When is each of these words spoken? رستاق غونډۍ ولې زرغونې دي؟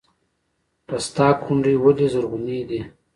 رستاق 0.93 1.37
غونډۍ 1.45 1.75
ولې 1.79 2.07
زرغونې 2.13 2.59
دي؟ 2.69 2.81